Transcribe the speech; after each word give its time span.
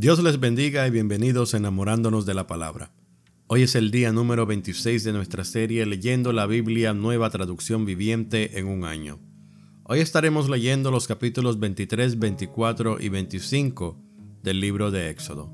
Dios 0.00 0.18
les 0.22 0.40
bendiga 0.40 0.86
y 0.86 0.90
bienvenidos 0.90 1.52
enamorándonos 1.52 2.24
de 2.24 2.32
la 2.32 2.46
palabra. 2.46 2.90
Hoy 3.48 3.64
es 3.64 3.74
el 3.74 3.90
día 3.90 4.12
número 4.12 4.46
26 4.46 5.04
de 5.04 5.12
nuestra 5.12 5.44
serie 5.44 5.84
leyendo 5.84 6.32
la 6.32 6.46
Biblia 6.46 6.94
Nueva 6.94 7.28
Traducción 7.28 7.84
Viviente 7.84 8.58
en 8.58 8.66
un 8.66 8.86
año. 8.86 9.18
Hoy 9.82 10.00
estaremos 10.00 10.48
leyendo 10.48 10.90
los 10.90 11.06
capítulos 11.06 11.60
23, 11.60 12.18
24 12.18 12.98
y 12.98 13.10
25 13.10 14.02
del 14.42 14.60
libro 14.60 14.90
de 14.90 15.10
Éxodo. 15.10 15.52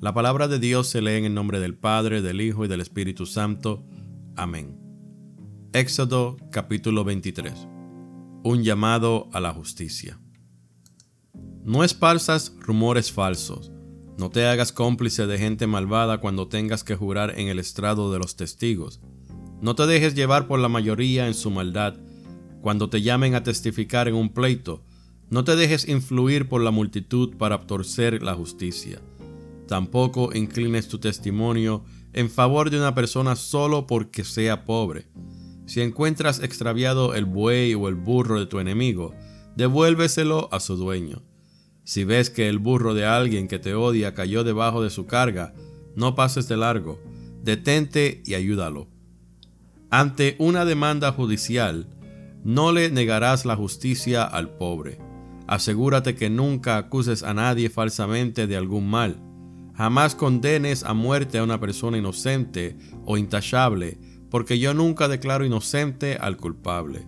La 0.00 0.14
palabra 0.14 0.48
de 0.48 0.58
Dios 0.58 0.86
se 0.86 1.02
lee 1.02 1.16
en 1.16 1.26
el 1.26 1.34
nombre 1.34 1.60
del 1.60 1.76
Padre, 1.76 2.22
del 2.22 2.40
Hijo 2.40 2.64
y 2.64 2.68
del 2.68 2.80
Espíritu 2.80 3.26
Santo. 3.26 3.84
Amén. 4.36 4.80
Éxodo 5.74 6.38
capítulo 6.50 7.04
23. 7.04 7.52
Un 8.42 8.64
llamado 8.64 9.28
a 9.34 9.40
la 9.40 9.52
justicia. 9.52 10.18
No 11.68 11.84
esparzas 11.84 12.54
rumores 12.60 13.12
falsos. 13.12 13.70
No 14.16 14.30
te 14.30 14.46
hagas 14.46 14.72
cómplice 14.72 15.26
de 15.26 15.36
gente 15.36 15.66
malvada 15.66 16.16
cuando 16.16 16.48
tengas 16.48 16.82
que 16.82 16.96
jurar 16.96 17.38
en 17.38 17.48
el 17.48 17.58
estrado 17.58 18.10
de 18.10 18.18
los 18.18 18.36
testigos. 18.36 19.02
No 19.60 19.74
te 19.74 19.86
dejes 19.86 20.14
llevar 20.14 20.46
por 20.46 20.60
la 20.60 20.70
mayoría 20.70 21.26
en 21.26 21.34
su 21.34 21.50
maldad. 21.50 21.98
Cuando 22.62 22.88
te 22.88 23.02
llamen 23.02 23.34
a 23.34 23.42
testificar 23.42 24.08
en 24.08 24.14
un 24.14 24.30
pleito, 24.30 24.82
no 25.28 25.44
te 25.44 25.56
dejes 25.56 25.86
influir 25.86 26.48
por 26.48 26.62
la 26.62 26.70
multitud 26.70 27.36
para 27.36 27.58
torcer 27.66 28.22
la 28.22 28.32
justicia. 28.32 29.02
Tampoco 29.66 30.30
inclines 30.32 30.88
tu 30.88 30.98
testimonio 30.98 31.84
en 32.14 32.30
favor 32.30 32.70
de 32.70 32.78
una 32.78 32.94
persona 32.94 33.36
solo 33.36 33.86
porque 33.86 34.24
sea 34.24 34.64
pobre. 34.64 35.10
Si 35.66 35.82
encuentras 35.82 36.42
extraviado 36.42 37.14
el 37.14 37.26
buey 37.26 37.74
o 37.74 37.88
el 37.88 37.94
burro 37.94 38.40
de 38.40 38.46
tu 38.46 38.58
enemigo, 38.58 39.12
devuélveselo 39.54 40.48
a 40.50 40.60
su 40.60 40.78
dueño. 40.78 41.27
Si 41.88 42.04
ves 42.04 42.28
que 42.28 42.50
el 42.50 42.58
burro 42.58 42.92
de 42.92 43.06
alguien 43.06 43.48
que 43.48 43.58
te 43.58 43.74
odia 43.74 44.12
cayó 44.12 44.44
debajo 44.44 44.82
de 44.82 44.90
su 44.90 45.06
carga, 45.06 45.54
no 45.96 46.14
pases 46.14 46.46
de 46.46 46.58
largo, 46.58 47.00
detente 47.42 48.22
y 48.26 48.34
ayúdalo. 48.34 48.88
Ante 49.88 50.36
una 50.38 50.66
demanda 50.66 51.12
judicial, 51.12 51.88
no 52.44 52.72
le 52.72 52.90
negarás 52.90 53.46
la 53.46 53.56
justicia 53.56 54.24
al 54.24 54.50
pobre. 54.50 54.98
Asegúrate 55.46 56.14
que 56.14 56.28
nunca 56.28 56.76
acuses 56.76 57.22
a 57.22 57.32
nadie 57.32 57.70
falsamente 57.70 58.46
de 58.46 58.58
algún 58.58 58.86
mal. 58.86 59.22
Jamás 59.74 60.14
condenes 60.14 60.84
a 60.84 60.92
muerte 60.92 61.38
a 61.38 61.42
una 61.42 61.58
persona 61.58 61.96
inocente 61.96 62.76
o 63.06 63.16
intachable, 63.16 63.98
porque 64.28 64.58
yo 64.58 64.74
nunca 64.74 65.08
declaro 65.08 65.46
inocente 65.46 66.18
al 66.20 66.36
culpable. 66.36 67.06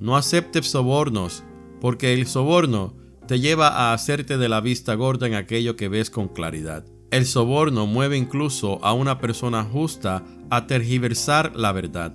No 0.00 0.16
aceptes 0.16 0.66
sobornos, 0.66 1.44
porque 1.80 2.12
el 2.12 2.26
soborno 2.26 3.05
te 3.26 3.40
lleva 3.40 3.68
a 3.68 3.92
hacerte 3.92 4.38
de 4.38 4.48
la 4.48 4.60
vista 4.60 4.94
gorda 4.94 5.26
en 5.26 5.34
aquello 5.34 5.76
que 5.76 5.88
ves 5.88 6.10
con 6.10 6.28
claridad. 6.28 6.84
El 7.10 7.26
soborno 7.26 7.86
mueve 7.86 8.16
incluso 8.16 8.84
a 8.84 8.92
una 8.92 9.18
persona 9.18 9.64
justa 9.64 10.24
a 10.50 10.66
tergiversar 10.66 11.54
la 11.56 11.72
verdad. 11.72 12.14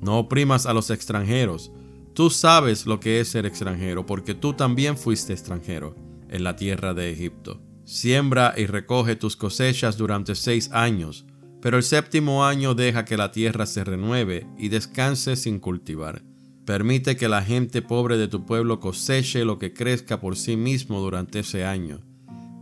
No 0.00 0.18
oprimas 0.18 0.66
a 0.66 0.72
los 0.72 0.90
extranjeros. 0.90 1.72
Tú 2.14 2.28
sabes 2.28 2.86
lo 2.86 3.00
que 3.00 3.20
es 3.20 3.28
ser 3.28 3.46
extranjero 3.46 4.04
porque 4.04 4.34
tú 4.34 4.54
también 4.54 4.96
fuiste 4.96 5.32
extranjero 5.32 5.94
en 6.28 6.44
la 6.44 6.56
tierra 6.56 6.92
de 6.94 7.10
Egipto. 7.10 7.60
Siembra 7.84 8.54
y 8.56 8.66
recoge 8.66 9.16
tus 9.16 9.36
cosechas 9.36 9.96
durante 9.96 10.34
seis 10.34 10.70
años, 10.72 11.26
pero 11.60 11.76
el 11.76 11.82
séptimo 11.82 12.44
año 12.44 12.74
deja 12.74 13.04
que 13.04 13.16
la 13.16 13.30
tierra 13.32 13.66
se 13.66 13.84
renueve 13.84 14.46
y 14.58 14.68
descanse 14.68 15.36
sin 15.36 15.60
cultivar. 15.60 16.22
Permite 16.64 17.16
que 17.16 17.28
la 17.28 17.42
gente 17.42 17.82
pobre 17.82 18.16
de 18.16 18.28
tu 18.28 18.46
pueblo 18.46 18.78
coseche 18.78 19.44
lo 19.44 19.58
que 19.58 19.72
crezca 19.72 20.20
por 20.20 20.36
sí 20.36 20.56
mismo 20.56 21.00
durante 21.00 21.40
ese 21.40 21.64
año. 21.64 22.00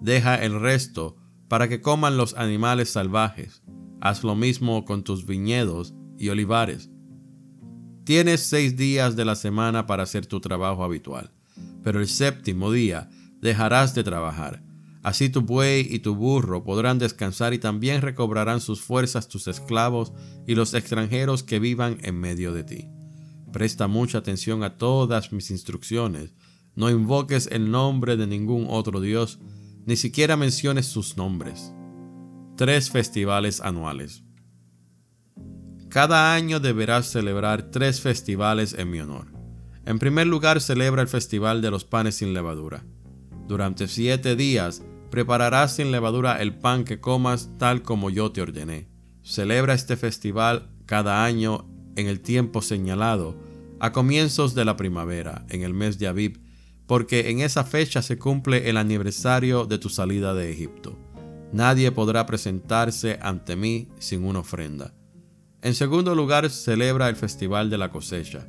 Deja 0.00 0.36
el 0.36 0.58
resto 0.58 1.16
para 1.48 1.68
que 1.68 1.82
coman 1.82 2.16
los 2.16 2.34
animales 2.34 2.88
salvajes. 2.88 3.62
Haz 4.00 4.24
lo 4.24 4.34
mismo 4.34 4.86
con 4.86 5.04
tus 5.04 5.26
viñedos 5.26 5.94
y 6.16 6.30
olivares. 6.30 6.90
Tienes 8.04 8.40
seis 8.40 8.76
días 8.76 9.16
de 9.16 9.26
la 9.26 9.36
semana 9.36 9.86
para 9.86 10.04
hacer 10.04 10.26
tu 10.26 10.40
trabajo 10.40 10.82
habitual, 10.82 11.32
pero 11.82 12.00
el 12.00 12.08
séptimo 12.08 12.72
día 12.72 13.10
dejarás 13.40 13.94
de 13.94 14.02
trabajar. 14.02 14.62
Así 15.02 15.28
tu 15.28 15.42
buey 15.42 15.86
y 15.90 15.98
tu 15.98 16.14
burro 16.14 16.64
podrán 16.64 16.98
descansar 16.98 17.52
y 17.52 17.58
también 17.58 18.00
recobrarán 18.00 18.60
sus 18.60 18.80
fuerzas 18.80 19.28
tus 19.28 19.46
esclavos 19.48 20.12
y 20.46 20.54
los 20.54 20.72
extranjeros 20.72 21.42
que 21.42 21.58
vivan 21.58 21.98
en 22.02 22.18
medio 22.18 22.52
de 22.52 22.64
ti. 22.64 22.88
Presta 23.52 23.88
mucha 23.88 24.18
atención 24.18 24.62
a 24.62 24.76
todas 24.76 25.32
mis 25.32 25.50
instrucciones. 25.50 26.32
No 26.74 26.88
invoques 26.88 27.48
el 27.50 27.70
nombre 27.70 28.16
de 28.16 28.26
ningún 28.26 28.66
otro 28.68 29.00
Dios, 29.00 29.40
ni 29.86 29.96
siquiera 29.96 30.36
menciones 30.36 30.86
sus 30.86 31.16
nombres. 31.16 31.72
Tres 32.56 32.90
festivales 32.90 33.60
anuales. 33.60 34.22
Cada 35.88 36.34
año 36.34 36.60
deberás 36.60 37.10
celebrar 37.10 37.70
tres 37.70 38.00
festivales 38.00 38.74
en 38.74 38.90
mi 38.90 39.00
honor. 39.00 39.32
En 39.84 39.98
primer 39.98 40.26
lugar, 40.26 40.60
celebra 40.60 41.02
el 41.02 41.08
Festival 41.08 41.62
de 41.62 41.70
los 41.70 41.84
Panes 41.84 42.16
sin 42.16 42.32
Levadura. 42.32 42.84
Durante 43.48 43.88
siete 43.88 44.36
días 44.36 44.82
prepararás 45.10 45.74
sin 45.74 45.90
levadura 45.90 46.40
el 46.40 46.54
pan 46.54 46.84
que 46.84 47.00
comas 47.00 47.50
tal 47.58 47.82
como 47.82 48.10
yo 48.10 48.30
te 48.30 48.40
ordené. 48.40 48.88
Celebra 49.22 49.74
este 49.74 49.96
festival 49.96 50.70
cada 50.86 51.24
año 51.24 51.68
en 51.96 52.06
el 52.06 52.20
tiempo 52.20 52.62
señalado, 52.62 53.36
a 53.80 53.92
comienzos 53.92 54.54
de 54.54 54.64
la 54.64 54.76
primavera, 54.76 55.46
en 55.48 55.62
el 55.62 55.74
mes 55.74 55.98
de 55.98 56.06
Abib, 56.06 56.40
porque 56.86 57.30
en 57.30 57.40
esa 57.40 57.64
fecha 57.64 58.02
se 58.02 58.18
cumple 58.18 58.68
el 58.68 58.76
aniversario 58.76 59.64
de 59.64 59.78
tu 59.78 59.88
salida 59.88 60.34
de 60.34 60.50
Egipto. 60.50 60.98
Nadie 61.52 61.90
podrá 61.92 62.26
presentarse 62.26 63.18
ante 63.22 63.56
mí 63.56 63.88
sin 63.98 64.24
una 64.24 64.40
ofrenda. 64.40 64.94
En 65.62 65.74
segundo 65.74 66.14
lugar, 66.14 66.50
celebra 66.50 67.08
el 67.08 67.16
festival 67.16 67.70
de 67.70 67.78
la 67.78 67.90
cosecha, 67.90 68.48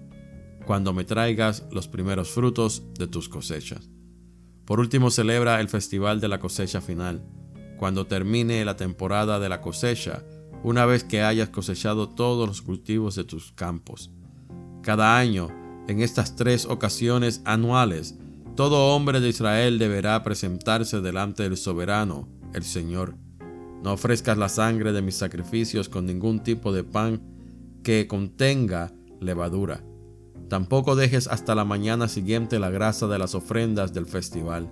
cuando 0.66 0.94
me 0.94 1.04
traigas 1.04 1.66
los 1.72 1.88
primeros 1.88 2.30
frutos 2.30 2.84
de 2.98 3.08
tus 3.08 3.28
cosechas. 3.28 3.90
Por 4.66 4.80
último, 4.80 5.12
celebra 5.12 5.60
el 5.60 5.70
festival 5.70 6.22
de 6.22 6.28
la 6.28 6.40
cosecha 6.40 6.82
final, 6.82 7.24
cuando 7.78 8.06
termine 8.06 8.64
la 8.64 8.78
temporada 8.78 9.40
de 9.40 9.50
la 9.50 9.62
cosecha 9.62 10.24
una 10.64 10.86
vez 10.86 11.04
que 11.04 11.24
hayas 11.24 11.50
cosechado 11.50 12.10
todos 12.10 12.48
los 12.48 12.62
cultivos 12.62 13.16
de 13.16 13.24
tus 13.24 13.52
campos. 13.52 14.12
Cada 14.82 15.18
año, 15.18 15.50
en 15.88 16.02
estas 16.02 16.36
tres 16.36 16.66
ocasiones 16.66 17.42
anuales, 17.46 18.18
todo 18.56 18.96
hombre 18.96 19.20
de 19.22 19.30
Israel 19.30 19.80
deberá 19.80 20.22
presentarse 20.24 21.02
delante 21.02 21.44
del 21.44 21.58
soberano, 21.58 22.28
el 22.54 22.64
Señor. 22.64 23.16
No 23.84 23.94
ofrezcas 23.94 24.38
la 24.38 24.50
sangre 24.50 24.92
de 24.92 25.02
mis 25.02 25.16
sacrificios 25.16 25.90
con 25.90 26.06
ningún 26.06 26.44
tipo 26.44 26.72
de 26.72 26.84
pan 26.84 27.22
que 27.84 28.08
contenga 28.08 28.92
levadura. 29.20 29.84
Tampoco 30.50 30.96
dejes 30.96 31.28
hasta 31.28 31.56
la 31.56 31.66
mañana 31.66 32.08
siguiente 32.08 32.60
la 32.60 32.70
grasa 32.70 33.08
de 33.08 33.18
las 33.18 33.36
ofrendas 33.36 33.94
del 33.94 34.06
festival. 34.06 34.70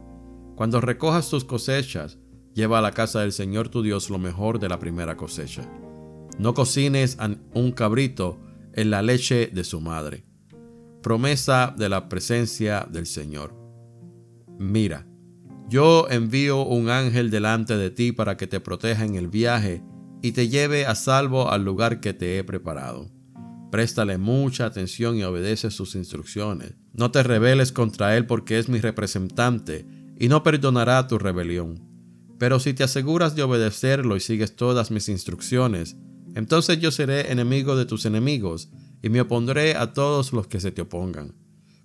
Cuando 0.56 0.82
recojas 0.82 1.30
tus 1.30 1.46
cosechas, 1.46 2.20
Lleva 2.60 2.80
a 2.80 2.82
la 2.82 2.92
casa 2.92 3.22
del 3.22 3.32
Señor 3.32 3.70
tu 3.70 3.82
Dios 3.82 4.10
lo 4.10 4.20
mejor 4.20 4.60
de 4.60 4.68
la 4.68 4.80
primera 4.80 5.16
cosecha. 5.16 5.62
No 6.38 6.54
cocines 6.54 7.18
un 7.54 7.72
cabrito 7.72 8.38
en 8.74 8.90
la 8.90 9.02
leche 9.02 9.48
de 9.48 9.64
su 9.64 9.80
madre. 9.80 10.26
Promesa 11.02 11.74
de 11.78 11.88
la 11.88 12.10
presencia 12.10 12.86
del 12.92 13.06
Señor. 13.06 13.56
Mira, 14.58 15.08
yo 15.70 16.10
envío 16.10 16.66
un 16.66 16.90
ángel 16.90 17.32
delante 17.32 17.78
de 17.78 17.92
ti 17.92 18.12
para 18.12 18.36
que 18.36 18.46
te 18.46 18.60
proteja 18.60 19.06
en 19.06 19.16
el 19.16 19.30
viaje 19.30 19.82
y 20.22 20.34
te 20.34 20.50
lleve 20.50 20.86
a 20.86 20.96
salvo 20.96 21.50
al 21.50 21.64
lugar 21.64 22.02
que 22.02 22.14
te 22.14 22.38
he 22.38 22.44
preparado. 22.44 23.10
Préstale 23.72 24.18
mucha 24.18 24.66
atención 24.66 25.16
y 25.16 25.24
obedece 25.24 25.72
sus 25.72 25.96
instrucciones. 25.96 26.74
No 26.92 27.10
te 27.10 27.24
rebeles 27.24 27.72
contra 27.72 28.18
él 28.18 28.26
porque 28.26 28.60
es 28.60 28.68
mi 28.68 28.82
representante 28.82 29.88
y 30.20 30.28
no 30.28 30.44
perdonará 30.44 31.08
tu 31.08 31.18
rebelión. 31.18 31.89
Pero 32.40 32.60
si 32.60 32.74
te 32.74 32.84
aseguras 32.84 33.36
de 33.36 33.44
obedecerlo 33.44 34.16
y 34.16 34.22
sigues 34.22 34.56
todas 34.56 34.92
mis 34.92 35.10
instrucciones, 35.10 35.98
entonces 36.36 36.80
yo 36.80 36.90
seré 36.90 37.32
enemigo 37.32 37.76
de 37.76 37.86
tus 37.86 38.06
enemigos 38.06 38.70
y 39.04 39.10
me 39.10 39.22
opondré 39.22 39.76
a 39.76 39.94
todos 39.94 40.32
los 40.32 40.48
que 40.48 40.62
se 40.62 40.72
te 40.72 40.82
opongan. 40.82 41.36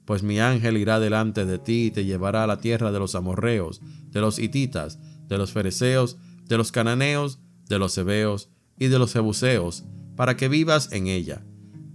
Pues 0.04 0.22
mi 0.22 0.38
ángel 0.38 0.76
irá 0.76 1.00
delante 1.00 1.44
de 1.44 1.58
ti 1.58 1.86
y 1.86 1.90
te 1.90 2.04
llevará 2.04 2.44
a 2.44 2.46
la 2.46 2.60
tierra 2.60 2.92
de 2.92 3.00
los 3.00 3.16
amorreos, 3.16 3.80
de 4.10 4.20
los 4.20 4.38
hititas, 4.38 5.00
de 5.26 5.38
los 5.38 5.52
fereceos, 5.52 6.18
de 6.46 6.56
los 6.56 6.70
cananeos, 6.70 7.40
de 7.68 7.80
los 7.80 7.98
hebeos 7.98 8.50
y 8.78 8.86
de 8.86 8.98
los 9.00 9.12
jebuseos, 9.12 9.84
para 10.14 10.36
que 10.36 10.48
vivas 10.48 10.92
en 10.92 11.08
ella. 11.08 11.44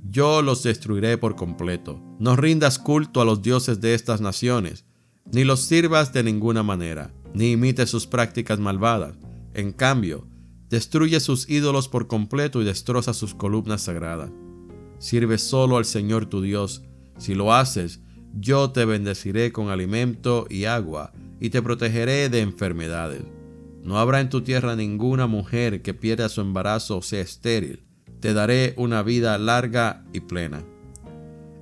Yo 0.09 0.41
los 0.41 0.63
destruiré 0.63 1.17
por 1.17 1.37
completo. 1.37 2.01
No 2.19 2.35
rindas 2.35 2.77
culto 2.77 3.21
a 3.21 3.25
los 3.25 3.41
dioses 3.41 3.79
de 3.79 3.93
estas 3.93 4.19
naciones, 4.19 4.85
ni 5.31 5.45
los 5.45 5.61
sirvas 5.61 6.11
de 6.11 6.23
ninguna 6.23 6.63
manera 6.63 7.13
ni 7.33 7.51
imite 7.51 7.85
sus 7.85 8.07
prácticas 8.07 8.59
malvadas. 8.59 9.15
En 9.53 9.71
cambio, 9.71 10.27
destruye 10.69 11.19
sus 11.19 11.49
ídolos 11.49 11.87
por 11.87 12.07
completo 12.07 12.61
y 12.61 12.65
destroza 12.65 13.13
sus 13.13 13.33
columnas 13.33 13.83
sagradas. 13.83 14.31
Sirve 14.99 15.37
solo 15.37 15.77
al 15.77 15.85
Señor 15.85 16.25
tu 16.25 16.41
Dios. 16.41 16.83
Si 17.17 17.33
lo 17.33 17.53
haces, 17.53 18.01
yo 18.33 18.71
te 18.71 18.85
bendeciré 18.85 19.51
con 19.51 19.69
alimento 19.69 20.45
y 20.49 20.65
agua, 20.65 21.13
y 21.39 21.49
te 21.49 21.61
protegeré 21.61 22.29
de 22.29 22.41
enfermedades. 22.41 23.23
No 23.83 23.97
habrá 23.97 24.19
en 24.19 24.29
tu 24.29 24.41
tierra 24.41 24.75
ninguna 24.75 25.25
mujer 25.25 25.81
que 25.81 25.93
pierda 25.93 26.29
su 26.29 26.41
embarazo 26.41 26.97
o 26.97 27.01
sea 27.01 27.21
estéril. 27.21 27.85
Te 28.19 28.33
daré 28.33 28.73
una 28.77 29.01
vida 29.03 29.37
larga 29.37 30.03
y 30.13 30.19
plena. 30.19 30.63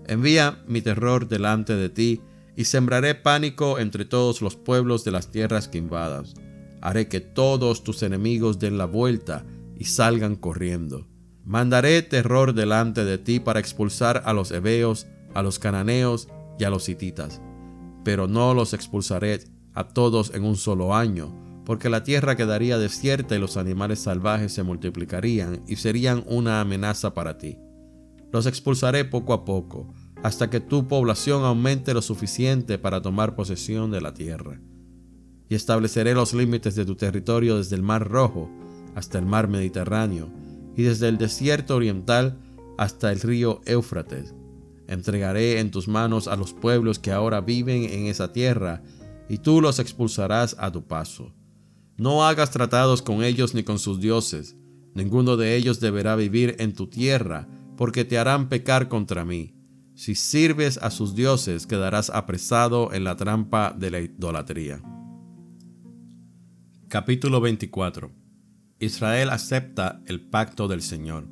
Envía 0.08 0.64
mi 0.68 0.82
terror 0.82 1.28
delante 1.28 1.76
de 1.76 1.90
ti 1.90 2.22
y 2.58 2.66
sembraré 2.66 3.14
pánico 3.14 3.78
entre 3.78 4.04
todos 4.04 4.42
los 4.42 4.56
pueblos 4.56 5.04
de 5.04 5.12
las 5.12 5.30
tierras 5.30 5.68
que 5.68 5.78
invadas. 5.78 6.34
Haré 6.82 7.08
que 7.08 7.22
todos 7.22 7.84
tus 7.84 8.02
enemigos 8.02 8.58
den 8.58 8.80
la 8.80 8.86
vuelta 8.86 9.46
y 9.78 9.86
salgan 9.86 10.36
corriendo. 10.36 11.08
Mandaré 11.46 12.02
terror 12.02 12.54
delante 12.54 13.06
de 13.06 13.20
ti 13.20 13.40
para 13.40 13.60
expulsar 13.60 14.24
a 14.26 14.34
los 14.34 14.50
heveos, 14.52 15.06
a 15.36 15.44
los 15.44 15.60
cananeos 15.60 16.30
y 16.58 16.64
a 16.64 16.72
los 16.72 16.90
hititas. 16.90 17.42
Pero 18.04 18.28
no 18.28 18.56
los 18.56 18.74
expulsaré 18.74 19.40
a 19.76 19.90
todos 19.90 20.34
en 20.34 20.44
un 20.44 20.58
solo 20.58 20.96
año, 20.96 21.62
porque 21.64 21.90
la 21.90 22.04
tierra 22.04 22.36
quedaría 22.36 22.80
desierta 22.80 23.36
y 23.36 23.40
los 23.40 23.56
animales 23.56 24.00
salvajes 24.00 24.52
se 24.52 24.64
multiplicarían 24.64 25.62
y 25.68 25.76
serían 25.76 26.24
una 26.26 26.60
amenaza 26.60 27.14
para 27.14 27.38
ti. 27.38 27.60
Los 28.32 28.48
expulsaré 28.48 29.06
poco 29.06 29.34
a 29.34 29.46
poco, 29.46 29.94
hasta 30.28 30.50
que 30.50 30.60
tu 30.60 30.90
población 30.90 31.46
aumente 31.46 31.94
lo 31.94 32.02
suficiente 32.02 32.78
para 32.78 33.02
tomar 33.02 33.34
posesión 33.34 33.92
de 33.92 34.02
la 34.02 34.14
tierra. 34.14 34.60
Y 35.48 35.56
estableceré 35.56 36.14
los 36.16 36.34
límites 36.34 36.76
de 36.76 36.84
tu 36.84 36.96
territorio 36.96 37.56
desde 37.56 37.78
el 37.78 37.82
Mar 37.82 38.10
Rojo 38.10 38.50
hasta 38.94 39.20
el 39.20 39.26
Mar 39.26 39.48
Mediterráneo, 39.48 40.30
y 40.76 40.84
desde 40.84 41.08
el 41.08 41.18
desierto 41.18 41.78
oriental 41.78 42.42
hasta 42.78 43.14
el 43.14 43.22
río 43.22 43.62
Éufrates. 43.66 44.36
Entregaré 44.90 45.62
en 45.62 45.72
tus 45.72 45.88
manos 45.88 46.28
a 46.28 46.36
los 46.36 46.52
pueblos 46.52 47.00
que 47.00 47.14
ahora 47.14 47.40
viven 47.40 47.86
en 47.86 48.08
esa 48.08 48.34
tierra, 48.34 48.84
y 49.30 49.38
tú 49.38 49.62
los 49.62 49.80
expulsarás 49.80 50.58
a 50.60 50.74
tu 50.74 50.88
paso. 50.88 51.34
No 51.96 52.26
hagas 52.26 52.52
tratados 52.52 53.02
con 53.02 53.24
ellos 53.24 53.54
ni 53.54 53.64
con 53.64 53.80
sus 53.80 54.02
dioses, 54.02 54.58
ninguno 54.94 55.38
de 55.38 55.56
ellos 55.56 55.80
deberá 55.80 56.18
vivir 56.18 56.58
en 56.60 56.74
tu 56.74 56.88
tierra, 56.88 57.48
porque 57.78 58.04
te 58.04 58.18
harán 58.18 58.50
pecar 58.50 58.90
contra 58.90 59.24
mí. 59.24 59.57
Si 59.98 60.14
sirves 60.14 60.78
a 60.78 60.92
sus 60.92 61.16
dioses, 61.16 61.66
quedarás 61.66 62.12
apresado 62.12 62.94
en 62.94 63.04
la 63.04 63.16
trampa 63.16 63.76
de 63.76 63.90
la 63.90 64.00
idolatría. 64.00 64.80
Capítulo 66.88 67.42
24 67.42 68.12
Israel 68.78 69.32
acepta 69.32 70.04
el 70.06 70.22
pacto 70.22 70.68
del 70.68 70.84
Señor. 70.84 71.28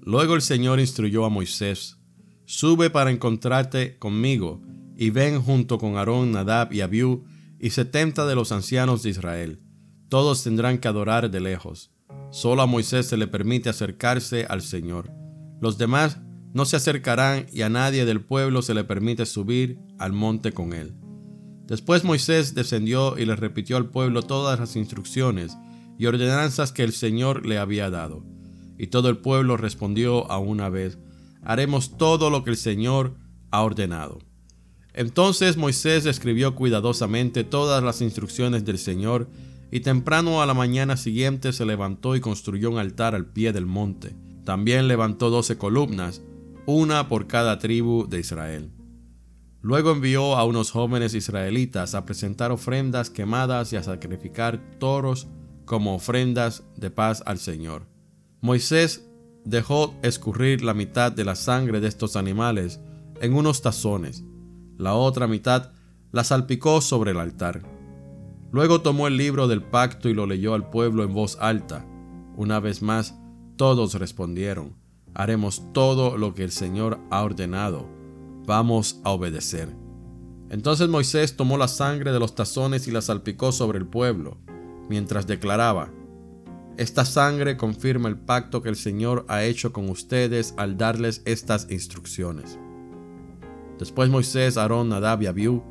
Luego 0.00 0.34
el 0.34 0.42
Señor 0.42 0.80
instruyó 0.80 1.24
a 1.24 1.28
Moisés, 1.28 2.00
Sube 2.44 2.90
para 2.90 3.12
encontrarte 3.12 3.98
conmigo, 3.98 4.60
y 4.96 5.10
ven 5.10 5.40
junto 5.40 5.78
con 5.78 5.96
Aarón, 5.96 6.32
Nadab 6.32 6.72
y 6.72 6.80
Abiú, 6.80 7.24
y 7.60 7.70
setenta 7.70 8.26
de 8.26 8.34
los 8.34 8.50
ancianos 8.50 9.04
de 9.04 9.10
Israel. 9.10 9.62
Todos 10.08 10.42
tendrán 10.42 10.78
que 10.78 10.88
adorar 10.88 11.30
de 11.30 11.38
lejos. 11.38 11.92
Solo 12.32 12.62
a 12.62 12.66
Moisés 12.66 13.06
se 13.06 13.16
le 13.16 13.28
permite 13.28 13.68
acercarse 13.68 14.44
al 14.44 14.60
Señor. 14.60 15.12
Los 15.60 15.78
demás 15.78 16.18
no 16.52 16.64
se 16.64 16.76
acercarán 16.76 17.46
y 17.52 17.62
a 17.62 17.68
nadie 17.68 18.04
del 18.04 18.20
pueblo 18.20 18.62
se 18.62 18.74
le 18.74 18.84
permite 18.84 19.26
subir 19.26 19.78
al 19.98 20.12
monte 20.12 20.52
con 20.52 20.72
él. 20.72 20.94
Después 21.66 22.04
Moisés 22.04 22.54
descendió 22.54 23.18
y 23.18 23.26
le 23.26 23.36
repitió 23.36 23.76
al 23.76 23.90
pueblo 23.90 24.22
todas 24.22 24.58
las 24.58 24.74
instrucciones 24.76 25.56
y 25.98 26.06
ordenanzas 26.06 26.72
que 26.72 26.84
el 26.84 26.92
Señor 26.92 27.44
le 27.44 27.58
había 27.58 27.90
dado. 27.90 28.24
Y 28.78 28.86
todo 28.86 29.10
el 29.10 29.18
pueblo 29.18 29.56
respondió 29.56 30.30
a 30.30 30.38
una 30.38 30.70
vez, 30.70 30.98
haremos 31.42 31.96
todo 31.98 32.30
lo 32.30 32.44
que 32.44 32.50
el 32.50 32.56
Señor 32.56 33.16
ha 33.50 33.62
ordenado. 33.62 34.20
Entonces 34.94 35.56
Moisés 35.56 36.06
escribió 36.06 36.54
cuidadosamente 36.54 37.44
todas 37.44 37.82
las 37.82 38.00
instrucciones 38.00 38.64
del 38.64 38.78
Señor, 38.78 39.28
y 39.70 39.80
temprano 39.80 40.40
a 40.40 40.46
la 40.46 40.54
mañana 40.54 40.96
siguiente 40.96 41.52
se 41.52 41.66
levantó 41.66 42.16
y 42.16 42.20
construyó 42.20 42.70
un 42.70 42.78
altar 42.78 43.14
al 43.14 43.26
pie 43.26 43.52
del 43.52 43.66
monte. 43.66 44.16
También 44.44 44.88
levantó 44.88 45.28
doce 45.28 45.58
columnas, 45.58 46.22
una 46.70 47.08
por 47.08 47.26
cada 47.26 47.58
tribu 47.58 48.06
de 48.06 48.20
Israel. 48.20 48.70
Luego 49.62 49.90
envió 49.90 50.36
a 50.36 50.44
unos 50.44 50.70
jóvenes 50.70 51.14
israelitas 51.14 51.94
a 51.94 52.04
presentar 52.04 52.52
ofrendas 52.52 53.08
quemadas 53.08 53.72
y 53.72 53.76
a 53.76 53.82
sacrificar 53.82 54.60
toros 54.78 55.28
como 55.64 55.94
ofrendas 55.94 56.64
de 56.76 56.90
paz 56.90 57.22
al 57.24 57.38
Señor. 57.38 57.86
Moisés 58.42 59.08
dejó 59.46 59.94
escurrir 60.02 60.62
la 60.62 60.74
mitad 60.74 61.10
de 61.10 61.24
la 61.24 61.36
sangre 61.36 61.80
de 61.80 61.88
estos 61.88 62.16
animales 62.16 62.80
en 63.22 63.32
unos 63.32 63.62
tazones, 63.62 64.22
la 64.76 64.92
otra 64.92 65.26
mitad 65.26 65.72
la 66.12 66.22
salpicó 66.22 66.82
sobre 66.82 67.12
el 67.12 67.16
altar. 67.18 67.62
Luego 68.52 68.82
tomó 68.82 69.06
el 69.06 69.16
libro 69.16 69.48
del 69.48 69.62
pacto 69.62 70.10
y 70.10 70.14
lo 70.14 70.26
leyó 70.26 70.52
al 70.52 70.68
pueblo 70.68 71.02
en 71.02 71.14
voz 71.14 71.38
alta. 71.40 71.86
Una 72.36 72.60
vez 72.60 72.82
más, 72.82 73.18
todos 73.56 73.94
respondieron, 73.94 74.76
haremos 75.18 75.64
todo 75.74 76.16
lo 76.16 76.34
que 76.34 76.44
el 76.44 76.52
Señor 76.52 77.00
ha 77.10 77.22
ordenado, 77.22 77.86
vamos 78.46 79.00
a 79.04 79.10
obedecer. 79.10 79.68
Entonces 80.48 80.88
Moisés 80.88 81.36
tomó 81.36 81.58
la 81.58 81.68
sangre 81.68 82.12
de 82.12 82.20
los 82.20 82.34
tazones 82.34 82.86
y 82.86 82.92
la 82.92 83.02
salpicó 83.02 83.52
sobre 83.52 83.78
el 83.78 83.86
pueblo 83.86 84.38
mientras 84.88 85.26
declaraba, 85.26 85.90
Esta 86.78 87.04
sangre 87.04 87.56
confirma 87.56 88.08
el 88.08 88.16
pacto 88.16 88.62
que 88.62 88.68
el 88.68 88.76
Señor 88.76 89.26
ha 89.28 89.42
hecho 89.42 89.72
con 89.72 89.90
ustedes 89.90 90.54
al 90.56 90.78
darles 90.78 91.22
estas 91.24 91.66
instrucciones. 91.68 92.56
Después 93.78 94.10
Moisés, 94.10 94.56
Aarón, 94.56 94.88
Nadab 94.88 95.22
y 95.22 95.26
Abiú 95.26 95.62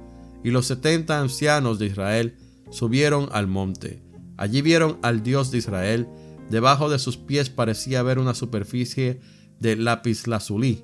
y 0.44 0.52
los 0.52 0.66
setenta 0.66 1.20
ancianos 1.20 1.80
de 1.80 1.86
Israel 1.86 2.38
subieron 2.70 3.30
al 3.32 3.48
monte. 3.48 4.04
Allí 4.36 4.62
vieron 4.62 5.00
al 5.02 5.24
Dios 5.24 5.52
de 5.52 5.60
Israel. 5.60 6.08
Debajo 6.50 6.90
de 6.90 7.00
sus 7.00 7.16
pies 7.16 7.50
parecía 7.50 8.02
haber 8.02 8.20
una 8.20 8.34
superficie 8.34 9.22
de 9.60 9.76
lapislazulí, 9.76 10.84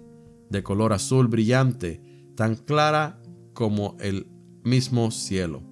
de 0.49 0.63
color 0.63 0.93
azul 0.93 1.27
brillante, 1.27 2.01
tan 2.35 2.55
clara 2.55 3.21
como 3.53 3.97
el 3.99 4.27
mismo 4.63 5.11
cielo. 5.11 5.63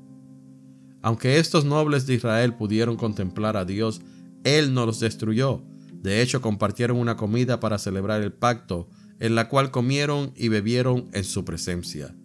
Aunque 1.01 1.39
estos 1.39 1.65
nobles 1.65 2.05
de 2.05 2.15
Israel 2.15 2.55
pudieron 2.55 2.95
contemplar 2.95 3.57
a 3.57 3.65
Dios, 3.65 4.01
Él 4.43 4.73
no 4.73 4.85
los 4.85 4.99
destruyó. 4.99 5.63
De 5.93 6.21
hecho, 6.21 6.41
compartieron 6.41 6.97
una 6.97 7.17
comida 7.17 7.59
para 7.59 7.79
celebrar 7.79 8.21
el 8.21 8.33
pacto, 8.33 8.87
en 9.19 9.35
la 9.35 9.49
cual 9.49 9.71
comieron 9.71 10.31
y 10.35 10.49
bebieron 10.49 11.09
en 11.13 11.23
su 11.23 11.45
presencia. 11.45 12.15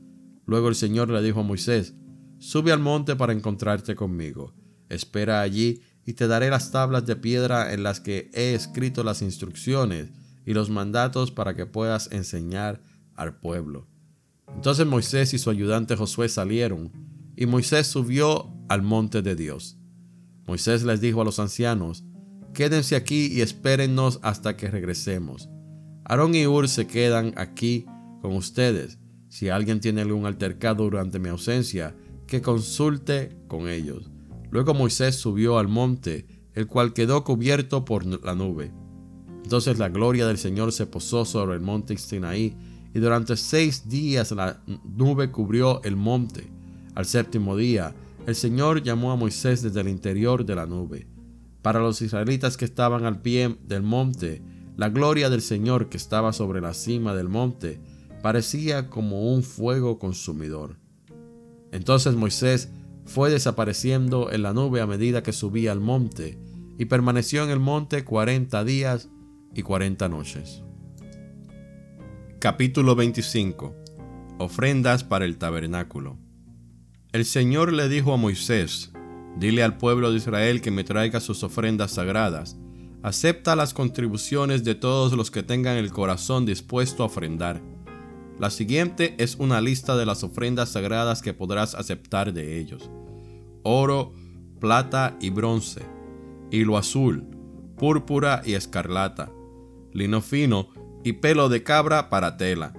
Luego 0.46 0.68
el 0.68 0.74
Señor 0.74 1.10
le 1.10 1.22
dijo 1.22 1.40
a 1.40 1.42
Moisés, 1.42 1.94
Sube 2.38 2.72
al 2.72 2.80
monte 2.80 3.16
para 3.16 3.32
encontrarte 3.32 3.94
conmigo. 3.96 4.54
Espera 4.88 5.40
allí 5.40 5.80
y 6.04 6.12
te 6.12 6.28
daré 6.28 6.50
las 6.50 6.70
tablas 6.70 7.06
de 7.06 7.16
piedra 7.16 7.72
en 7.72 7.82
las 7.82 8.00
que 8.00 8.30
he 8.34 8.54
escrito 8.54 9.02
las 9.02 9.22
instrucciones 9.22 10.10
y 10.46 10.54
los 10.54 10.70
mandatos 10.70 11.30
para 11.30 11.54
que 11.54 11.66
puedas 11.66 12.10
enseñar 12.12 12.80
al 13.14 13.38
pueblo. 13.38 13.86
Entonces 14.54 14.86
Moisés 14.86 15.34
y 15.34 15.38
su 15.38 15.50
ayudante 15.50 15.96
Josué 15.96 16.28
salieron, 16.28 16.92
y 17.36 17.44
Moisés 17.44 17.88
subió 17.88 18.54
al 18.68 18.80
monte 18.80 19.20
de 19.20 19.36
Dios. 19.36 19.76
Moisés 20.46 20.84
les 20.84 21.00
dijo 21.00 21.20
a 21.20 21.24
los 21.24 21.38
ancianos, 21.38 22.04
Quédense 22.54 22.96
aquí 22.96 23.26
y 23.26 23.42
espérennos 23.42 24.18
hasta 24.22 24.56
que 24.56 24.70
regresemos. 24.70 25.50
Aarón 26.04 26.34
y 26.34 26.46
Ur 26.46 26.68
se 26.68 26.86
quedan 26.86 27.34
aquí 27.36 27.84
con 28.22 28.34
ustedes. 28.34 28.98
Si 29.28 29.50
alguien 29.50 29.80
tiene 29.80 30.00
algún 30.00 30.24
altercado 30.24 30.84
durante 30.84 31.18
mi 31.18 31.28
ausencia, 31.28 31.94
que 32.26 32.40
consulte 32.40 33.36
con 33.48 33.68
ellos. 33.68 34.10
Luego 34.50 34.72
Moisés 34.72 35.16
subió 35.16 35.58
al 35.58 35.68
monte, 35.68 36.26
el 36.54 36.66
cual 36.66 36.94
quedó 36.94 37.24
cubierto 37.24 37.84
por 37.84 38.06
la 38.06 38.34
nube. 38.34 38.72
Entonces 39.46 39.78
la 39.78 39.88
gloria 39.90 40.26
del 40.26 40.38
Señor 40.38 40.72
se 40.72 40.86
posó 40.86 41.24
sobre 41.24 41.54
el 41.54 41.60
monte 41.60 41.96
Sinaí, 41.96 42.56
y 42.92 42.98
durante 42.98 43.36
seis 43.36 43.88
días 43.88 44.32
la 44.32 44.60
nube 44.96 45.30
cubrió 45.30 45.80
el 45.84 45.94
monte. 45.94 46.50
Al 46.96 47.04
séptimo 47.04 47.56
día, 47.56 47.94
el 48.26 48.34
Señor 48.34 48.82
llamó 48.82 49.12
a 49.12 49.16
Moisés 49.16 49.62
desde 49.62 49.82
el 49.82 49.88
interior 49.88 50.44
de 50.44 50.56
la 50.56 50.66
nube. 50.66 51.06
Para 51.62 51.78
los 51.78 52.02
israelitas 52.02 52.56
que 52.56 52.64
estaban 52.64 53.04
al 53.04 53.22
pie 53.22 53.56
del 53.68 53.84
monte, 53.84 54.42
la 54.76 54.88
gloria 54.88 55.30
del 55.30 55.42
Señor 55.42 55.90
que 55.90 55.96
estaba 55.96 56.32
sobre 56.32 56.60
la 56.60 56.74
cima 56.74 57.14
del 57.14 57.28
monte 57.28 57.78
parecía 58.22 58.90
como 58.90 59.32
un 59.32 59.44
fuego 59.44 60.00
consumidor. 60.00 60.76
Entonces 61.70 62.16
Moisés 62.16 62.68
fue 63.04 63.30
desapareciendo 63.30 64.32
en 64.32 64.42
la 64.42 64.52
nube 64.52 64.80
a 64.80 64.88
medida 64.88 65.22
que 65.22 65.32
subía 65.32 65.70
al 65.70 65.80
monte, 65.80 66.36
y 66.78 66.86
permaneció 66.86 67.44
en 67.44 67.50
el 67.50 67.60
monte 67.60 68.04
cuarenta 68.04 68.64
días 68.64 69.08
y 69.56 69.62
cuarenta 69.62 70.08
noches. 70.08 70.62
Capítulo 72.38 72.94
25 72.94 73.74
Ofrendas 74.38 75.02
para 75.02 75.24
el 75.24 75.38
tabernáculo 75.38 76.18
el 77.16 77.24
Señor 77.24 77.72
le 77.72 77.88
dijo 77.88 78.12
a 78.12 78.18
Moisés, 78.18 78.92
dile 79.38 79.62
al 79.62 79.78
pueblo 79.78 80.10
de 80.10 80.18
Israel 80.18 80.60
que 80.60 80.70
me 80.70 80.84
traiga 80.84 81.18
sus 81.18 81.42
ofrendas 81.44 81.92
sagradas. 81.92 82.58
Acepta 83.02 83.56
las 83.56 83.72
contribuciones 83.72 84.64
de 84.64 84.74
todos 84.74 85.14
los 85.14 85.30
que 85.30 85.42
tengan 85.42 85.78
el 85.78 85.92
corazón 85.92 86.44
dispuesto 86.44 87.02
a 87.02 87.06
ofrendar. 87.06 87.62
La 88.38 88.50
siguiente 88.50 89.14
es 89.16 89.36
una 89.36 89.62
lista 89.62 89.96
de 89.96 90.04
las 90.04 90.24
ofrendas 90.24 90.72
sagradas 90.72 91.22
que 91.22 91.32
podrás 91.32 91.74
aceptar 91.74 92.34
de 92.34 92.58
ellos. 92.58 92.90
Oro, 93.62 94.12
plata 94.60 95.16
y 95.18 95.30
bronce, 95.30 95.80
hilo 96.50 96.76
azul, 96.76 97.24
púrpura 97.78 98.42
y 98.44 98.52
escarlata, 98.52 99.32
lino 99.96 100.20
fino 100.20 100.68
y 101.02 101.14
pelo 101.14 101.48
de 101.48 101.62
cabra 101.62 102.10
para 102.10 102.36
tela, 102.36 102.74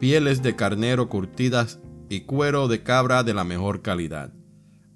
pieles 0.00 0.42
de 0.42 0.56
carnero 0.56 1.08
curtidas 1.08 1.80
y 2.08 2.20
cuero 2.20 2.68
de 2.68 2.82
cabra 2.82 3.22
de 3.22 3.34
la 3.34 3.44
mejor 3.44 3.82
calidad, 3.82 4.32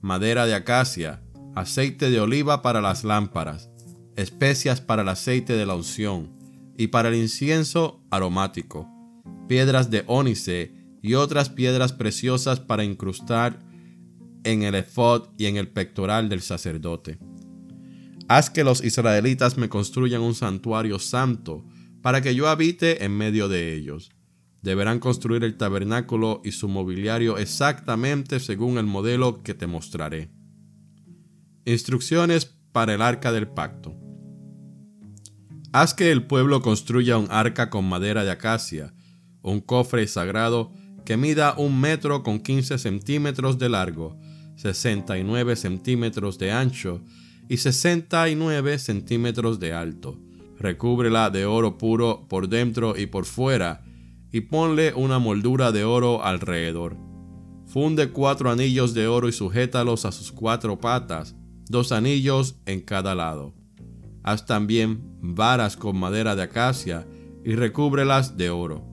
madera 0.00 0.46
de 0.46 0.54
acacia, 0.54 1.22
aceite 1.54 2.10
de 2.10 2.20
oliva 2.20 2.62
para 2.62 2.80
las 2.80 3.04
lámparas, 3.04 3.70
especias 4.16 4.80
para 4.80 5.02
el 5.02 5.08
aceite 5.08 5.54
de 5.54 5.66
la 5.66 5.74
unción 5.74 6.30
y 6.76 6.88
para 6.88 7.08
el 7.10 7.14
incienso 7.14 8.02
aromático. 8.10 8.88
Piedras 9.48 9.90
de 9.90 10.04
ónice 10.06 10.74
y 11.02 11.14
otras 11.14 11.50
piedras 11.50 11.92
preciosas 11.92 12.60
para 12.60 12.84
incrustar 12.84 13.58
en 14.44 14.62
el 14.62 14.74
efod 14.74 15.28
y 15.36 15.46
en 15.46 15.56
el 15.56 15.68
pectoral 15.68 16.28
del 16.28 16.40
sacerdote. 16.40 17.18
Haz 18.34 18.48
que 18.48 18.64
los 18.64 18.82
israelitas 18.82 19.58
me 19.58 19.68
construyan 19.68 20.22
un 20.22 20.34
santuario 20.34 20.98
santo 20.98 21.66
para 22.00 22.22
que 22.22 22.34
yo 22.34 22.48
habite 22.48 23.04
en 23.04 23.14
medio 23.14 23.46
de 23.46 23.74
ellos. 23.74 24.10
Deberán 24.62 25.00
construir 25.00 25.44
el 25.44 25.58
tabernáculo 25.58 26.40
y 26.42 26.52
su 26.52 26.66
mobiliario 26.66 27.36
exactamente 27.36 28.40
según 28.40 28.78
el 28.78 28.86
modelo 28.86 29.42
que 29.42 29.52
te 29.52 29.66
mostraré. 29.66 30.30
Instrucciones 31.66 32.46
para 32.72 32.94
el 32.94 33.02
arca 33.02 33.32
del 33.32 33.48
pacto. 33.48 33.94
Haz 35.74 35.92
que 35.92 36.10
el 36.10 36.26
pueblo 36.26 36.62
construya 36.62 37.18
un 37.18 37.26
arca 37.30 37.68
con 37.68 37.86
madera 37.86 38.24
de 38.24 38.30
acacia 38.30 38.94
un 39.42 39.60
cofre 39.60 40.06
sagrado 40.06 40.72
que 41.04 41.18
mida 41.18 41.54
un 41.58 41.78
metro 41.78 42.22
con 42.22 42.40
15 42.40 42.78
centímetros 42.78 43.58
de 43.58 43.68
largo, 43.68 44.18
69 44.56 45.54
centímetros 45.54 46.38
de 46.38 46.50
ancho 46.50 47.02
y 47.48 47.58
69 47.58 48.78
centímetros 48.78 49.60
de 49.60 49.72
alto. 49.72 50.18
Recúbrela 50.58 51.30
de 51.30 51.44
oro 51.46 51.78
puro 51.78 52.26
por 52.28 52.48
dentro 52.48 52.96
y 52.96 53.06
por 53.06 53.24
fuera 53.24 53.84
y 54.32 54.42
ponle 54.42 54.94
una 54.94 55.18
moldura 55.18 55.72
de 55.72 55.84
oro 55.84 56.24
alrededor. 56.24 56.96
Funde 57.66 58.10
cuatro 58.10 58.50
anillos 58.50 58.94
de 58.94 59.06
oro 59.06 59.28
y 59.28 59.32
sujétalos 59.32 60.04
a 60.04 60.12
sus 60.12 60.32
cuatro 60.32 60.78
patas, 60.78 61.36
dos 61.68 61.92
anillos 61.92 62.56
en 62.66 62.80
cada 62.80 63.14
lado. 63.14 63.54
Haz 64.22 64.46
también 64.46 65.00
varas 65.20 65.76
con 65.76 65.98
madera 65.98 66.36
de 66.36 66.42
acacia 66.42 67.06
y 67.44 67.54
recúbrelas 67.54 68.36
de 68.36 68.50
oro. 68.50 68.84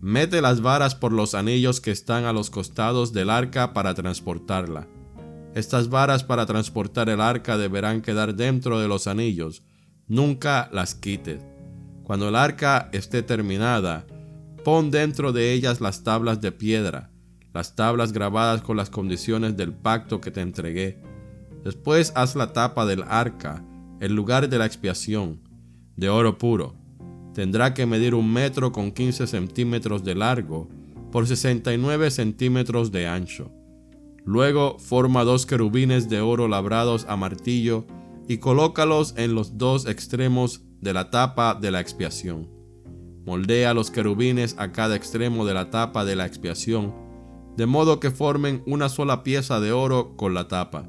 Mete 0.00 0.40
las 0.40 0.60
varas 0.62 0.94
por 0.94 1.12
los 1.12 1.34
anillos 1.34 1.80
que 1.80 1.90
están 1.90 2.24
a 2.24 2.32
los 2.32 2.50
costados 2.50 3.12
del 3.12 3.28
arca 3.28 3.74
para 3.74 3.94
transportarla. 3.94 4.88
Estas 5.54 5.88
varas 5.88 6.24
para 6.24 6.46
transportar 6.46 7.08
el 7.08 7.20
arca 7.20 7.56
deberán 7.58 8.02
quedar 8.02 8.34
dentro 8.34 8.78
de 8.80 8.88
los 8.88 9.06
anillos. 9.06 9.62
Nunca 10.06 10.68
las 10.72 10.94
quites. 10.94 11.42
Cuando 12.04 12.28
el 12.28 12.36
arca 12.36 12.88
esté 12.92 13.22
terminada, 13.22 14.06
pon 14.64 14.90
dentro 14.90 15.32
de 15.32 15.52
ellas 15.52 15.80
las 15.80 16.02
tablas 16.02 16.40
de 16.40 16.52
piedra, 16.52 17.10
las 17.52 17.74
tablas 17.74 18.12
grabadas 18.12 18.62
con 18.62 18.76
las 18.76 18.90
condiciones 18.90 19.56
del 19.56 19.72
pacto 19.72 20.20
que 20.20 20.30
te 20.30 20.40
entregué. 20.40 21.02
Después 21.64 22.12
haz 22.14 22.36
la 22.36 22.52
tapa 22.52 22.86
del 22.86 23.04
arca, 23.06 23.64
el 24.00 24.14
lugar 24.14 24.48
de 24.48 24.58
la 24.58 24.66
expiación, 24.66 25.40
de 25.96 26.08
oro 26.08 26.38
puro 26.38 26.80
tendrá 27.34 27.74
que 27.74 27.86
medir 27.86 28.14
un 28.14 28.32
metro 28.32 28.72
con 28.72 28.92
15 28.92 29.26
centímetros 29.26 30.04
de 30.04 30.14
largo 30.14 30.68
por 31.12 31.26
69 31.26 32.10
centímetros 32.10 32.92
de 32.92 33.06
ancho. 33.06 33.50
Luego 34.24 34.78
forma 34.78 35.24
dos 35.24 35.46
querubines 35.46 36.08
de 36.08 36.20
oro 36.20 36.48
labrados 36.48 37.06
a 37.08 37.16
martillo 37.16 37.86
y 38.28 38.38
colócalos 38.38 39.14
en 39.16 39.34
los 39.34 39.58
dos 39.58 39.86
extremos 39.86 40.62
de 40.80 40.92
la 40.92 41.10
tapa 41.10 41.54
de 41.54 41.70
la 41.70 41.80
expiación. 41.80 42.48
Moldea 43.24 43.74
los 43.74 43.90
querubines 43.90 44.56
a 44.58 44.72
cada 44.72 44.96
extremo 44.96 45.44
de 45.44 45.54
la 45.54 45.70
tapa 45.70 46.04
de 46.04 46.16
la 46.16 46.26
expiación, 46.26 46.94
de 47.56 47.66
modo 47.66 48.00
que 48.00 48.10
formen 48.10 48.62
una 48.66 48.88
sola 48.88 49.22
pieza 49.22 49.60
de 49.60 49.72
oro 49.72 50.16
con 50.16 50.34
la 50.34 50.48
tapa. 50.48 50.88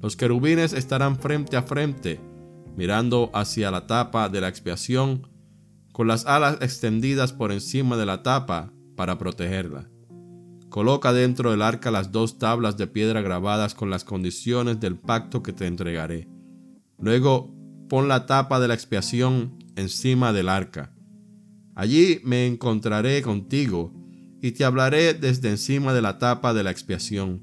Los 0.00 0.16
querubines 0.16 0.72
estarán 0.72 1.18
frente 1.18 1.56
a 1.56 1.62
frente, 1.62 2.20
mirando 2.76 3.30
hacia 3.34 3.70
la 3.70 3.86
tapa 3.86 4.28
de 4.28 4.40
la 4.40 4.48
expiación 4.48 5.28
con 5.92 6.06
las 6.06 6.24
alas 6.24 6.58
extendidas 6.60 7.32
por 7.32 7.52
encima 7.52 7.96
de 7.96 8.06
la 8.06 8.22
tapa 8.22 8.72
para 8.96 9.18
protegerla. 9.18 9.90
Coloca 10.70 11.12
dentro 11.12 11.50
del 11.50 11.62
arca 11.62 11.90
las 11.90 12.12
dos 12.12 12.38
tablas 12.38 12.76
de 12.76 12.86
piedra 12.86 13.22
grabadas 13.22 13.74
con 13.74 13.90
las 13.90 14.04
condiciones 14.04 14.78
del 14.78 14.96
pacto 14.96 15.42
que 15.42 15.52
te 15.52 15.66
entregaré. 15.66 16.28
Luego 16.96 17.52
pon 17.88 18.06
la 18.06 18.24
tapa 18.24 18.60
de 18.60 18.68
la 18.68 18.74
expiación 18.74 19.58
encima 19.74 20.32
del 20.32 20.48
arca. 20.48 20.94
Allí 21.74 22.20
me 22.22 22.46
encontraré 22.46 23.20
contigo 23.20 23.92
y 24.40 24.52
te 24.52 24.64
hablaré 24.64 25.12
desde 25.12 25.50
encima 25.50 25.92
de 25.92 26.02
la 26.02 26.18
tapa 26.18 26.54
de 26.54 26.62
la 26.62 26.70
expiación, 26.70 27.42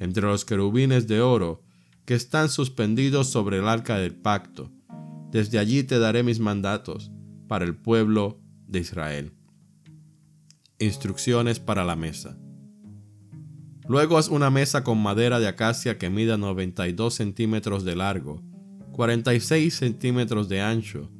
entre 0.00 0.24
los 0.24 0.44
querubines 0.44 1.06
de 1.06 1.20
oro 1.20 1.62
que 2.04 2.14
están 2.14 2.48
suspendidos 2.48 3.28
sobre 3.28 3.58
el 3.58 3.68
arca 3.68 3.98
del 3.98 4.16
pacto. 4.16 4.72
Desde 5.30 5.60
allí 5.60 5.84
te 5.84 6.00
daré 6.00 6.24
mis 6.24 6.40
mandatos 6.40 7.12
para 7.46 7.64
el 7.64 7.76
pueblo 7.76 8.40
de 8.66 8.80
Israel. 8.80 9.32
Instrucciones 10.80 11.60
para 11.60 11.84
la 11.84 11.94
mesa. 11.94 12.36
Luego 13.86 14.16
haz 14.16 14.28
una 14.28 14.50
mesa 14.50 14.82
con 14.82 15.02
madera 15.02 15.40
de 15.40 15.48
acacia 15.48 15.98
que 15.98 16.10
mida 16.10 16.36
92 16.38 17.14
centímetros 17.14 17.84
de 17.84 17.96
largo, 17.96 18.42
46 18.92 19.74
centímetros 19.74 20.48
de 20.48 20.60
ancho 20.60 21.10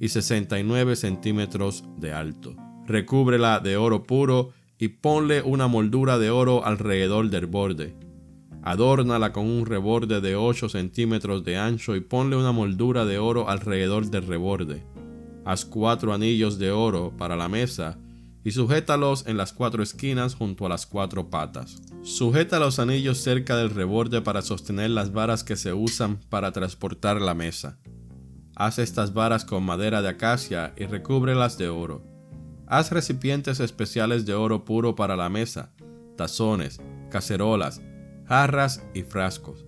y 0.00 0.08
69 0.08 0.96
centímetros 0.96 1.84
de 1.98 2.12
alto. 2.12 2.56
Recúbrela 2.86 3.60
de 3.60 3.76
oro 3.76 4.04
puro 4.04 4.50
y 4.78 4.88
ponle 4.88 5.42
una 5.42 5.66
moldura 5.66 6.18
de 6.18 6.30
oro 6.30 6.64
alrededor 6.64 7.28
del 7.30 7.46
borde. 7.46 7.96
Adórnala 8.62 9.32
con 9.32 9.46
un 9.46 9.66
reborde 9.66 10.20
de 10.20 10.36
8 10.36 10.68
centímetros 10.68 11.44
de 11.44 11.56
ancho 11.56 11.96
y 11.96 12.00
ponle 12.00 12.36
una 12.36 12.52
moldura 12.52 13.04
de 13.04 13.18
oro 13.18 13.48
alrededor 13.48 14.10
del 14.10 14.26
reborde 14.26 14.82
Haz 15.46 15.64
cuatro 15.64 16.12
anillos 16.12 16.58
de 16.58 16.72
oro 16.72 17.12
para 17.16 17.36
la 17.36 17.48
mesa 17.48 17.96
y 18.46 18.52
sujétalos 18.52 19.26
en 19.26 19.36
las 19.36 19.52
cuatro 19.52 19.82
esquinas 19.82 20.36
junto 20.36 20.66
a 20.66 20.68
las 20.68 20.86
cuatro 20.86 21.30
patas. 21.30 21.82
Sujeta 22.04 22.60
los 22.60 22.78
anillos 22.78 23.18
cerca 23.18 23.56
del 23.56 23.70
reborde 23.70 24.22
para 24.22 24.40
sostener 24.40 24.90
las 24.90 25.10
varas 25.10 25.42
que 25.42 25.56
se 25.56 25.72
usan 25.72 26.20
para 26.30 26.52
transportar 26.52 27.20
la 27.20 27.34
mesa. 27.34 27.80
Haz 28.54 28.78
estas 28.78 29.12
varas 29.12 29.44
con 29.44 29.64
madera 29.64 30.00
de 30.00 30.10
acacia 30.10 30.72
y 30.76 30.84
recúbrelas 30.86 31.58
de 31.58 31.70
oro. 31.70 32.04
Haz 32.68 32.92
recipientes 32.92 33.58
especiales 33.58 34.26
de 34.26 34.34
oro 34.34 34.64
puro 34.64 34.94
para 34.94 35.16
la 35.16 35.28
mesa, 35.28 35.72
tazones, 36.16 36.80
cacerolas, 37.10 37.82
jarras 38.26 38.80
y 38.94 39.02
frascos, 39.02 39.66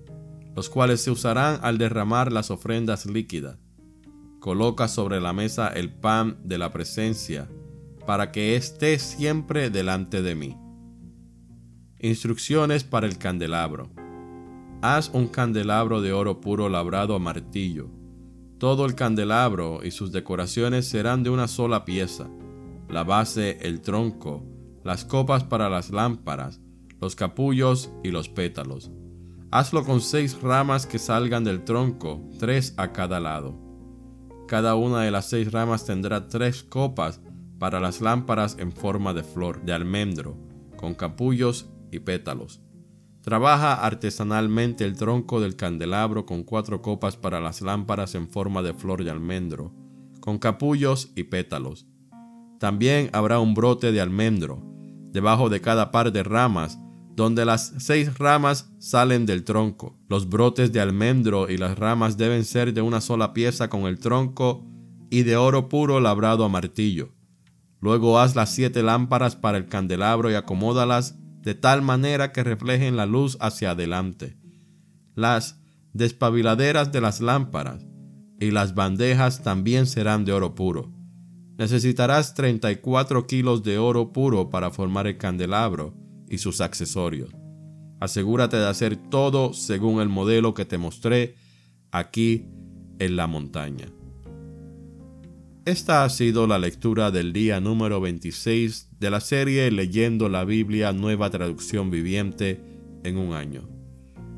los 0.54 0.70
cuales 0.70 1.00
se 1.00 1.11
usarán 1.11 1.58
al 1.62 1.78
derramar 1.78 2.30
las 2.30 2.52
ofrendas 2.52 3.06
líquidas 3.06 3.58
Coloca 4.38 4.87
sobre 4.87 5.20
la 5.20 5.32
mesa 5.32 5.66
el 5.66 5.92
pan 5.92 6.38
de 6.44 6.58
la 6.58 6.70
presencia, 6.70 7.49
para 8.08 8.32
que 8.32 8.56
esté 8.56 8.98
siempre 8.98 9.68
delante 9.68 10.22
de 10.22 10.34
mí. 10.34 10.56
Instrucciones 11.98 12.82
para 12.82 13.06
el 13.06 13.18
candelabro. 13.18 13.90
Haz 14.80 15.10
un 15.12 15.28
candelabro 15.28 16.00
de 16.00 16.14
oro 16.14 16.40
puro 16.40 16.70
labrado 16.70 17.14
a 17.14 17.18
martillo. 17.18 17.90
Todo 18.56 18.86
el 18.86 18.94
candelabro 18.94 19.80
y 19.84 19.90
sus 19.90 20.10
decoraciones 20.10 20.88
serán 20.88 21.22
de 21.22 21.28
una 21.28 21.48
sola 21.48 21.84
pieza. 21.84 22.30
La 22.88 23.04
base, 23.04 23.58
el 23.60 23.82
tronco, 23.82 24.42
las 24.84 25.04
copas 25.04 25.44
para 25.44 25.68
las 25.68 25.90
lámparas, 25.90 26.62
los 27.02 27.14
capullos 27.14 27.90
y 28.02 28.10
los 28.10 28.30
pétalos. 28.30 28.90
Hazlo 29.50 29.84
con 29.84 30.00
seis 30.00 30.40
ramas 30.40 30.86
que 30.86 30.98
salgan 30.98 31.44
del 31.44 31.62
tronco, 31.62 32.26
tres 32.38 32.72
a 32.78 32.90
cada 32.90 33.20
lado. 33.20 33.54
Cada 34.46 34.76
una 34.76 35.02
de 35.02 35.10
las 35.10 35.28
seis 35.28 35.52
ramas 35.52 35.84
tendrá 35.84 36.26
tres 36.28 36.62
copas 36.62 37.20
para 37.58 37.80
las 37.80 38.00
lámparas 38.00 38.56
en 38.58 38.72
forma 38.72 39.12
de 39.14 39.22
flor 39.22 39.62
de 39.62 39.72
almendro, 39.72 40.36
con 40.76 40.94
capullos 40.94 41.68
y 41.90 42.00
pétalos. 42.00 42.60
Trabaja 43.22 43.74
artesanalmente 43.84 44.84
el 44.84 44.96
tronco 44.96 45.40
del 45.40 45.56
candelabro 45.56 46.24
con 46.24 46.44
cuatro 46.44 46.80
copas 46.80 47.16
para 47.16 47.40
las 47.40 47.60
lámparas 47.60 48.14
en 48.14 48.28
forma 48.28 48.62
de 48.62 48.74
flor 48.74 49.04
de 49.04 49.10
almendro, 49.10 49.74
con 50.20 50.38
capullos 50.38 51.12
y 51.14 51.24
pétalos. 51.24 51.86
También 52.58 53.10
habrá 53.12 53.38
un 53.38 53.54
brote 53.54 53.92
de 53.92 54.00
almendro, 54.00 54.62
debajo 55.12 55.48
de 55.48 55.60
cada 55.60 55.90
par 55.90 56.12
de 56.12 56.22
ramas, 56.22 56.78
donde 57.14 57.44
las 57.44 57.74
seis 57.78 58.16
ramas 58.16 58.72
salen 58.78 59.26
del 59.26 59.42
tronco. 59.44 59.98
Los 60.08 60.28
brotes 60.28 60.72
de 60.72 60.80
almendro 60.80 61.50
y 61.50 61.56
las 61.56 61.76
ramas 61.78 62.16
deben 62.16 62.44
ser 62.44 62.72
de 62.72 62.80
una 62.80 63.00
sola 63.00 63.34
pieza 63.34 63.68
con 63.68 63.82
el 63.82 63.98
tronco 63.98 64.64
y 65.10 65.24
de 65.24 65.36
oro 65.36 65.68
puro 65.68 65.98
labrado 65.98 66.44
a 66.44 66.48
martillo. 66.48 67.17
Luego 67.80 68.18
haz 68.18 68.35
las 68.35 68.50
siete 68.50 68.82
lámparas 68.82 69.37
para 69.37 69.58
el 69.58 69.66
candelabro 69.66 70.30
y 70.30 70.35
acomódalas 70.35 71.16
de 71.42 71.54
tal 71.54 71.82
manera 71.82 72.32
que 72.32 72.44
reflejen 72.44 72.97
la 72.97 73.06
luz 73.06 73.37
hacia 73.40 73.70
adelante. 73.70 74.37
Las 75.14 75.61
despabiladeras 75.92 76.92
de 76.92 77.00
las 77.00 77.20
lámparas 77.20 77.87
y 78.40 78.50
las 78.50 78.75
bandejas 78.75 79.42
también 79.42 79.87
serán 79.87 80.25
de 80.25 80.32
oro 80.32 80.54
puro. 80.54 80.92
Necesitarás 81.56 82.35
34 82.35 83.26
kilos 83.26 83.64
de 83.64 83.78
oro 83.78 84.12
puro 84.12 84.49
para 84.50 84.70
formar 84.70 85.06
el 85.06 85.18
candelabro 85.18 85.94
y 86.28 86.38
sus 86.38 86.61
accesorios. 86.61 87.30
Asegúrate 88.00 88.56
de 88.56 88.68
hacer 88.68 88.97
todo 88.97 89.52
según 89.54 90.00
el 90.00 90.08
modelo 90.08 90.54
que 90.54 90.64
te 90.64 90.78
mostré 90.78 91.35
aquí 91.90 92.47
en 93.00 93.16
la 93.16 93.26
montaña. 93.26 93.88
Esta 95.68 96.02
ha 96.02 96.08
sido 96.08 96.46
la 96.46 96.58
lectura 96.58 97.10
del 97.10 97.34
día 97.34 97.60
número 97.60 98.00
26 98.00 98.88
de 98.98 99.10
la 99.10 99.20
serie 99.20 99.70
Leyendo 99.70 100.30
la 100.30 100.46
Biblia 100.46 100.94
Nueva 100.94 101.28
Traducción 101.28 101.90
Viviente 101.90 102.58
en 103.04 103.18
un 103.18 103.34
año. 103.34 103.68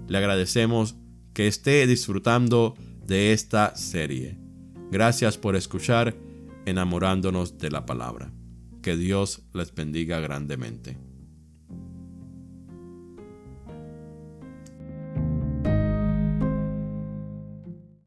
Le 0.09 0.19
agradecemos 0.19 0.97
que 1.33 1.47
esté 1.47 1.87
disfrutando 1.87 2.75
de 3.07 3.33
esta 3.33 3.77
serie. 3.77 4.39
Gracias 4.91 5.39
por 5.39 5.55
escuchar 5.55 6.17
enamorándonos 6.67 7.59
de 7.59 7.71
la 7.71 7.87
palabra. 7.87 8.33
Que 8.83 8.97
Dios 8.97 9.45
les 9.55 9.73
bendiga 9.73 10.19
grandemente. 10.19 10.99